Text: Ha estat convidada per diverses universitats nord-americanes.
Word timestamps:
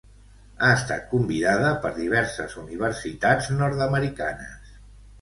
Ha 0.67 0.71
estat 0.77 1.05
convidada 1.11 1.69
per 1.85 1.93
diverses 1.99 2.57
universitats 2.65 3.55
nord-americanes. 3.63 4.79